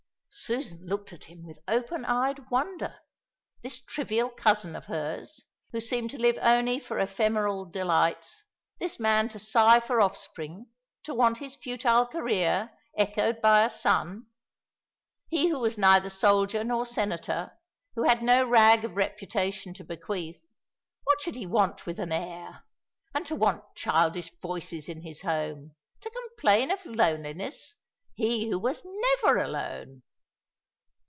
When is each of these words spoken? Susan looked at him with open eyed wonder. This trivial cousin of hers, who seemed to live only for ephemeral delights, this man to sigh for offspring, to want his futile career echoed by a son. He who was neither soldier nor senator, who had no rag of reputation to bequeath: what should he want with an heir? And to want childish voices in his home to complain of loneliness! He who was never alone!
Susan 0.33 0.85
looked 0.87 1.11
at 1.11 1.25
him 1.25 1.43
with 1.45 1.59
open 1.67 2.05
eyed 2.05 2.49
wonder. 2.49 2.99
This 3.63 3.81
trivial 3.81 4.29
cousin 4.29 4.77
of 4.77 4.85
hers, 4.85 5.43
who 5.73 5.81
seemed 5.81 6.09
to 6.11 6.17
live 6.17 6.37
only 6.41 6.79
for 6.79 6.99
ephemeral 6.99 7.65
delights, 7.65 8.45
this 8.79 8.97
man 8.97 9.27
to 9.27 9.39
sigh 9.39 9.81
for 9.81 9.99
offspring, 9.99 10.67
to 11.03 11.13
want 11.13 11.39
his 11.39 11.57
futile 11.57 12.05
career 12.05 12.71
echoed 12.97 13.41
by 13.41 13.65
a 13.65 13.69
son. 13.69 14.27
He 15.27 15.49
who 15.49 15.59
was 15.59 15.77
neither 15.77 16.09
soldier 16.09 16.63
nor 16.63 16.85
senator, 16.85 17.51
who 17.95 18.03
had 18.03 18.23
no 18.23 18.47
rag 18.47 18.85
of 18.85 18.95
reputation 18.95 19.73
to 19.75 19.83
bequeath: 19.83 20.39
what 21.03 21.19
should 21.21 21.35
he 21.35 21.45
want 21.45 21.85
with 21.85 21.99
an 21.99 22.13
heir? 22.13 22.63
And 23.13 23.25
to 23.25 23.35
want 23.35 23.65
childish 23.75 24.31
voices 24.41 24.87
in 24.87 25.01
his 25.01 25.23
home 25.23 25.75
to 25.99 26.09
complain 26.09 26.71
of 26.71 26.85
loneliness! 26.85 27.75
He 28.13 28.49
who 28.49 28.57
was 28.57 28.81
never 28.85 29.35
alone! 29.35 30.03